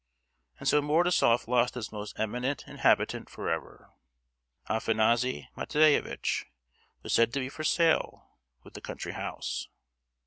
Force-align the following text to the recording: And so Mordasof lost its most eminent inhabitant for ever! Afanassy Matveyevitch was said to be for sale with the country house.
And 0.57 0.67
so 0.67 0.81
Mordasof 0.81 1.47
lost 1.47 1.77
its 1.77 1.91
most 1.91 2.19
eminent 2.19 2.63
inhabitant 2.67 3.29
for 3.29 3.51
ever! 3.51 3.91
Afanassy 4.67 5.47
Matveyevitch 5.55 6.47
was 7.03 7.13
said 7.13 7.31
to 7.33 7.39
be 7.39 7.49
for 7.49 7.63
sale 7.63 8.27
with 8.63 8.73
the 8.73 8.81
country 8.81 9.11
house. 9.13 9.67